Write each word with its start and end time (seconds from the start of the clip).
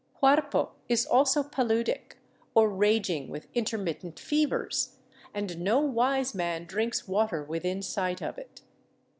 Huarpo 0.23 0.71
is 0.89 1.05
also 1.05 1.43
paludic, 1.43 2.17
or 2.55 2.67
raging 2.69 3.29
with 3.29 3.45
intermittent 3.53 4.19
fevers, 4.19 4.95
and 5.31 5.59
no 5.59 5.79
wise 5.79 6.33
man 6.33 6.65
drinks 6.65 7.07
water 7.07 7.43
within 7.43 7.83
sight 7.83 8.19
of 8.19 8.39
it. 8.39 8.63